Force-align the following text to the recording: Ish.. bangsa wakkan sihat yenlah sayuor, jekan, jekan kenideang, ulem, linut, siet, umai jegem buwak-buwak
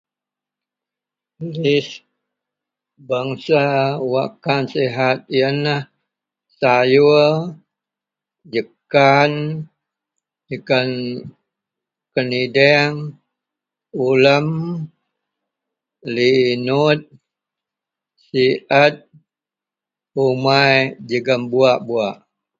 Ish.. 1.75 1.93
bangsa 3.09 3.61
wakkan 4.11 4.63
sihat 4.73 5.17
yenlah 5.37 5.81
sayuor, 6.59 7.31
jekan, 8.53 9.31
jekan 10.49 10.89
kenideang, 12.13 12.95
ulem, 14.07 14.47
linut, 16.15 17.01
siet, 18.25 18.95
umai 20.25 20.73
jegem 21.09 21.41
buwak-buwak 21.51 22.15